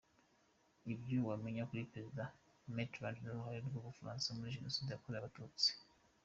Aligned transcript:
Ibyo 0.93 1.17
wamenya 1.27 1.63
kuri 1.69 1.89
Perezida 1.91 2.23
Mitterrand 2.75 3.17
n’uruhare 3.21 3.59
rw’u 3.67 3.83
Bufaransa 3.85 4.27
muri 4.37 4.55
Jenoside 4.55 4.89
yakorewe 4.91 5.19
Abatutsi. 5.21 5.69